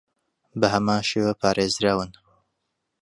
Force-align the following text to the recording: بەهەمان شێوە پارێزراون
بەهەمان 0.59 1.01
شێوە 1.09 1.33
پارێزراون 1.41 2.11